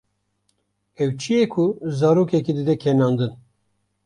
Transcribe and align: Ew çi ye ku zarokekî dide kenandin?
Ew 1.01 1.09
çi 1.21 1.31
ye 1.37 1.45
ku 1.53 1.65
zarokekî 1.97 2.53
dide 2.57 2.75
kenandin? 2.83 3.31